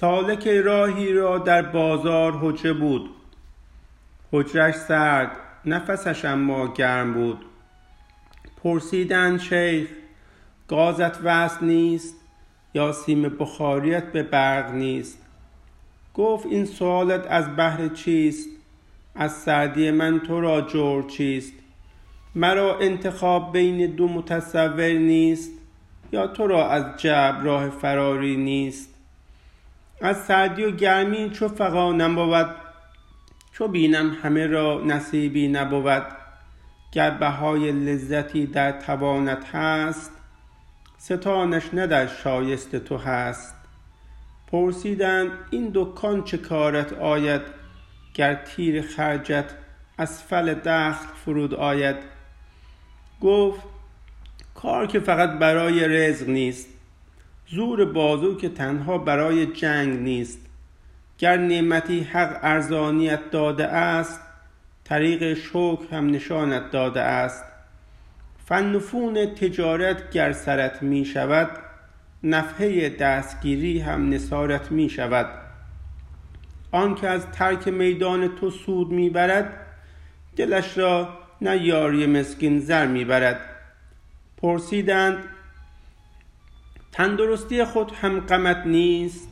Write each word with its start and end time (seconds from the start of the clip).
سالک 0.00 0.48
راهی 0.48 1.12
را 1.12 1.38
در 1.38 1.62
بازار 1.62 2.38
حجره 2.42 2.72
بود. 2.72 3.10
حجرش 4.32 4.74
سرد 4.74 5.30
نفسش 5.64 6.24
اما 6.24 6.72
گرم 6.72 7.14
بود. 7.14 7.44
پرسیدند 8.62 9.40
شیخ 9.40 9.88
گازت 10.68 11.20
وصل 11.24 11.66
نیست 11.66 12.14
یا 12.74 12.92
سیم 12.92 13.22
بخاریت 13.22 14.12
به 14.12 14.22
برق 14.22 14.74
نیست؟ 14.74 15.18
گفت 16.14 16.46
این 16.46 16.64
سوالت 16.64 17.26
از 17.26 17.56
بهر 17.56 17.88
چیست؟ 17.88 18.48
از 19.14 19.32
سردی 19.32 19.90
من 19.90 20.20
تو 20.20 20.40
را 20.40 20.60
جور 20.60 21.02
چیست؟ 21.02 21.52
مرا 22.34 22.78
انتخاب 22.78 23.52
بین 23.52 23.86
دو 23.86 24.08
متصور 24.08 24.92
نیست 24.92 25.50
یا 26.12 26.26
تو 26.26 26.46
را 26.46 26.70
از 26.70 26.84
جبر 26.96 27.40
راه 27.40 27.70
فراری 27.70 28.36
نیست؟ 28.36 28.97
از 30.00 30.24
سردی 30.24 30.64
و 30.64 30.70
گرمی 30.70 31.30
چو 31.30 31.48
فغا 31.48 31.92
نبود 31.92 32.54
چو 33.52 33.68
بینم 33.68 34.16
همه 34.22 34.46
را 34.46 34.82
نصیبی 34.86 35.48
نبود. 35.48 36.06
گر 36.92 37.10
بهای 37.10 37.72
لذتی 37.72 38.46
در 38.46 38.72
توانت 38.72 39.54
هست 39.54 40.12
ستانش 40.98 41.74
نه 41.74 41.86
در 41.86 42.06
شایست 42.06 42.76
تو 42.76 42.96
هست. 42.96 43.54
پرسیدند 44.46 45.30
این 45.50 45.70
دکان 45.74 46.24
چه 46.24 46.38
کارت 46.38 46.92
آید 46.92 47.42
گر 48.14 48.34
تیر 48.34 48.82
خرجت 48.82 49.50
اسفل 49.98 50.54
دخل 50.54 51.06
فرود 51.24 51.54
آید. 51.54 51.96
گفت 53.20 53.60
کار 54.54 54.86
که 54.86 55.00
فقط 55.00 55.38
برای 55.38 55.88
رزق 55.88 56.28
نیست. 56.28 56.68
زور 57.50 57.84
بازو 57.84 58.36
که 58.36 58.48
تنها 58.48 58.98
برای 58.98 59.46
جنگ 59.46 59.98
نیست. 59.98 60.40
گر 61.18 61.36
نعمتی 61.36 62.00
حق 62.00 62.38
ارزانیت 62.42 63.30
داده 63.30 63.66
است 63.66 64.20
طریق 64.84 65.34
شکر 65.34 65.86
هم 65.92 66.10
نشانت 66.10 66.70
داده 66.70 67.00
است. 67.00 67.44
فن 68.46 68.74
و 68.74 68.78
فون 68.78 69.26
تجارت 69.26 70.10
گر 70.10 70.32
سرت 70.32 70.82
می 70.82 71.04
شود 71.04 71.50
نفحه 72.22 72.88
دستگیری 72.88 73.80
هم 73.80 74.10
نثارت 74.10 74.72
می 74.72 74.90
شود. 74.90 75.26
آنکه 76.72 77.08
از 77.08 77.26
ترک 77.26 77.68
میدان 77.68 78.36
تو 78.36 78.50
سود 78.50 78.90
می 78.90 79.10
برد 79.10 79.52
دلش 80.36 80.78
را 80.78 81.08
نه 81.40 81.62
یاری 81.62 82.06
مسکین 82.06 82.60
زر 82.60 82.86
می 82.86 83.04
برد. 83.04 83.40
پرسیدند 84.36 85.24
تندرستی 86.92 87.64
خود 87.64 87.92
هم 87.92 88.20
غمت 88.20 88.62
نیست 88.66 89.28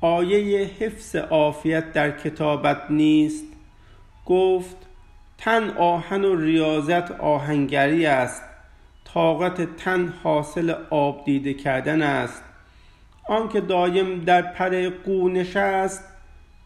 آیه 0.00 0.64
حفظ 0.64 1.16
عافیت 1.16 1.92
در 1.92 2.10
کتابت 2.10 2.82
نیست. 2.90 3.44
گفت 4.26 4.76
تن 5.38 5.70
آهن 5.70 6.24
و 6.24 6.36
ریاضت 6.36 7.10
آهنگری 7.10 8.06
است 8.06 8.42
طاقت 9.04 9.76
تن 9.76 10.14
حاصل 10.22 10.74
آب 10.90 11.24
دیده 11.24 11.54
کردن 11.54 12.02
است. 12.02 12.42
آنکه 13.28 13.60
دایم 13.60 14.24
در 14.24 14.42
پر 14.42 14.88
قو 14.88 15.28
نشست 15.28 16.04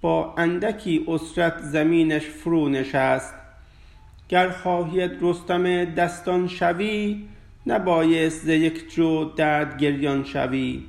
با 0.00 0.34
اندکی 0.38 1.04
اسرت 1.08 1.58
زمینش 1.58 2.26
فرو 2.26 2.68
نشست. 2.68 3.34
گر 4.28 4.50
خواهیت 4.50 5.10
رستم 5.20 5.84
دستان 5.84 6.48
شوی 6.48 7.22
نبایست 7.66 8.44
ز 8.44 8.48
یک 8.48 8.94
جو 8.94 9.24
درد 9.24 9.78
گریان 9.78 10.24
شوی. 10.24 10.84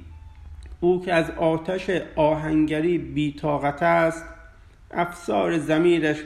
او 0.79 1.05
که 1.05 1.13
از 1.13 1.31
آتش 1.31 1.89
آهنگری 2.15 2.97
بی 2.97 3.33
طاقت 3.33 3.83
است 3.83 4.25
افسار 4.91 5.57
ضمیرش 5.57 6.17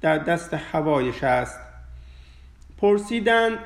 در 0.00 0.18
دست 0.18 0.54
هوایش 0.54 1.24
است. 1.24 1.60
پرسیدند 2.78 3.58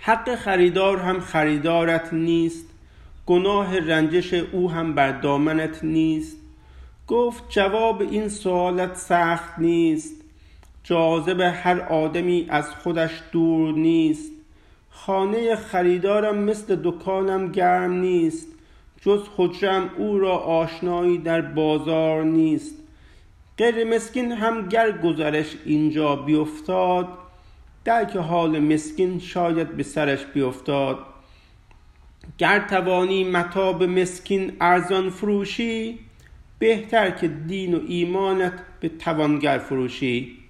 حق 0.00 0.34
خریدار 0.34 0.98
هم 0.98 1.20
خریدارت 1.20 2.12
نیست 2.12 2.66
گناه 3.26 3.78
رنجش 3.78 4.34
او 4.34 4.70
هم 4.70 4.94
بر 4.94 5.12
دامنت 5.12 5.84
نیست. 5.84 6.36
گفت 7.06 7.44
جواب 7.48 8.00
این 8.00 8.28
سؤالت 8.28 8.96
سخت 8.96 9.58
نیست 9.58 10.14
جاذب 10.84 11.40
هر 11.40 11.80
آدمی 11.80 12.46
از 12.48 12.70
خودش 12.70 13.22
دور 13.32 13.74
نیست. 13.74 14.32
خانه 14.94 15.56
خریدارم 15.56 16.38
مثل 16.38 16.76
دکانم 16.84 17.52
گرم 17.52 17.92
نیست 17.92 18.48
جز 19.00 19.22
حجره 19.36 19.72
ام 19.72 19.90
او 19.96 20.18
را 20.18 20.36
آشنایی 20.36 21.18
در 21.18 21.40
بازار 21.40 22.24
نیست. 22.24 22.74
غیر 23.58 23.94
مسکین 23.94 24.32
هم 24.32 24.68
گر 24.68 24.92
گذرش 24.98 25.56
اینجا 25.64 26.16
بیفتاد 26.16 27.08
درک 27.84 28.16
حال 28.16 28.58
مسکین 28.58 29.18
شاید 29.18 29.76
به 29.76 29.82
سرش 29.82 30.24
بیفتاد. 30.24 30.98
گر 32.38 32.58
توانی 32.58 33.24
متاع 33.24 33.78
به 33.78 33.86
مسکین 33.86 34.52
ارزان 34.60 35.10
فروشی 35.10 35.98
بهتر 36.58 37.10
که 37.10 37.28
دین 37.28 37.74
و 37.74 37.80
ایمانت 37.88 38.52
به 38.80 38.88
توانگر 38.88 39.58
فروشی. 39.58 40.41